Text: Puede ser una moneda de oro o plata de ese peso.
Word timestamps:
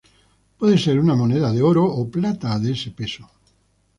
Puede 0.57 0.79
ser 0.79 0.97
una 0.99 1.13
moneda 1.13 1.51
de 1.53 1.61
oro 1.61 1.85
o 1.85 2.09
plata 2.09 2.57
de 2.57 2.71
ese 2.71 2.89
peso. 2.89 3.29